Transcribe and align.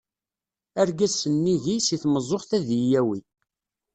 Argaz 0.81 1.13
sennig-i, 1.21 1.75
si 1.85 1.97
tmeẓẓuɣt 2.01 2.49
ad 2.57 2.67
yi-yawi. 2.79 3.19